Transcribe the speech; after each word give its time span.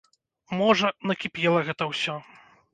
Можа, 0.61 0.87
накіпела 1.11 1.59
гэта 1.71 1.93
ўсё. 1.93 2.21